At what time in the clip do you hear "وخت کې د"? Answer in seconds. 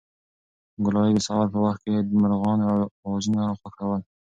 1.65-2.11